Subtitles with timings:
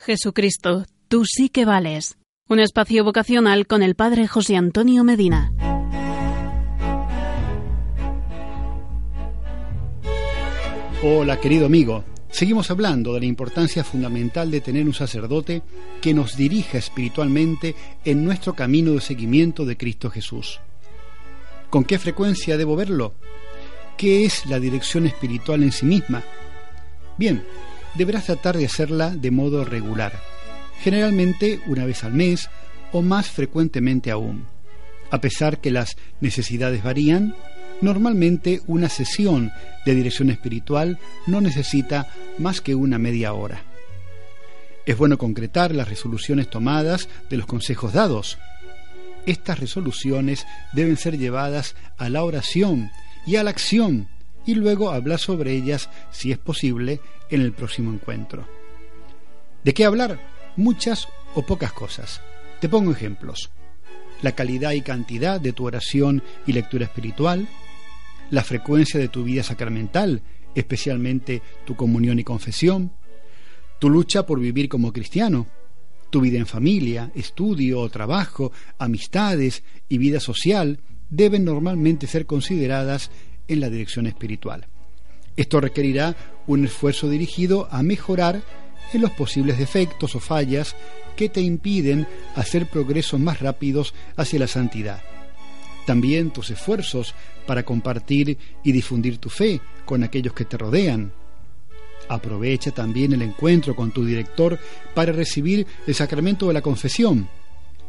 [0.00, 2.16] Jesucristo, tú sí que vales.
[2.48, 5.52] Un espacio vocacional con el Padre José Antonio Medina.
[11.02, 15.62] Hola querido amigo, seguimos hablando de la importancia fundamental de tener un sacerdote
[16.00, 20.60] que nos dirija espiritualmente en nuestro camino de seguimiento de Cristo Jesús.
[21.68, 23.12] ¿Con qué frecuencia debo verlo?
[23.98, 26.22] ¿Qué es la dirección espiritual en sí misma?
[27.18, 27.44] Bien,
[27.94, 30.12] deberás tratar de hacerla de modo regular,
[30.80, 32.48] generalmente una vez al mes
[32.92, 34.46] o más frecuentemente aún.
[35.10, 37.34] A pesar que las necesidades varían,
[37.80, 39.52] normalmente una sesión
[39.84, 42.08] de dirección espiritual no necesita
[42.38, 43.62] más que una media hora.
[44.86, 48.38] Es bueno concretar las resoluciones tomadas de los consejos dados.
[49.26, 52.90] Estas resoluciones deben ser llevadas a la oración
[53.26, 54.08] y a la acción
[54.46, 58.46] y luego hablar sobre ellas, si es posible, en el próximo encuentro.
[59.64, 60.20] ¿De qué hablar?
[60.56, 62.20] Muchas o pocas cosas.
[62.60, 63.50] Te pongo ejemplos.
[64.22, 67.48] La calidad y cantidad de tu oración y lectura espiritual,
[68.30, 70.22] la frecuencia de tu vida sacramental,
[70.54, 72.92] especialmente tu comunión y confesión,
[73.78, 75.46] tu lucha por vivir como cristiano,
[76.10, 83.10] tu vida en familia, estudio, trabajo, amistades y vida social deben normalmente ser consideradas
[83.50, 84.66] en la dirección espiritual.
[85.36, 88.42] Esto requerirá un esfuerzo dirigido a mejorar
[88.92, 90.74] en los posibles defectos o fallas
[91.16, 95.02] que te impiden hacer progresos más rápidos hacia la santidad.
[95.86, 97.14] También tus esfuerzos
[97.46, 101.12] para compartir y difundir tu fe con aquellos que te rodean.
[102.08, 104.58] Aprovecha también el encuentro con tu director
[104.94, 107.28] para recibir el sacramento de la confesión,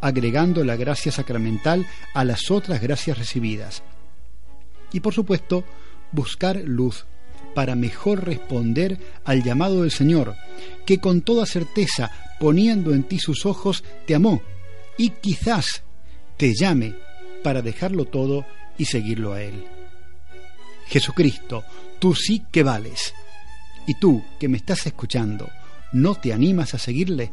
[0.00, 3.82] agregando la gracia sacramental a las otras gracias recibidas.
[4.92, 5.64] Y por supuesto,
[6.12, 7.06] buscar luz
[7.54, 10.36] para mejor responder al llamado del Señor,
[10.86, 14.42] que con toda certeza, poniendo en ti sus ojos, te amó
[14.96, 15.82] y quizás
[16.36, 16.94] te llame
[17.42, 18.44] para dejarlo todo
[18.78, 19.64] y seguirlo a Él.
[20.86, 21.64] Jesucristo,
[21.98, 23.14] tú sí que vales.
[23.86, 25.48] Y tú que me estás escuchando,
[25.92, 27.32] ¿no te animas a seguirle?